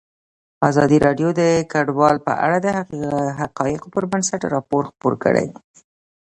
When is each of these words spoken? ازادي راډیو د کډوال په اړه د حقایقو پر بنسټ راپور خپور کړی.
ازادي 0.69 0.97
راډیو 1.05 1.29
د 1.39 1.41
کډوال 1.71 2.15
په 2.27 2.33
اړه 2.45 2.57
د 2.65 2.67
حقایقو 3.39 3.87
پر 3.93 4.03
بنسټ 4.11 4.41
راپور 4.55 4.83
خپور 4.91 5.13
کړی. 5.23 5.47